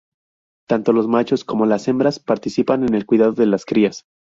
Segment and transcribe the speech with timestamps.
[0.67, 4.05] Tanto los machos como las hembras participan en el cuidado de las crías.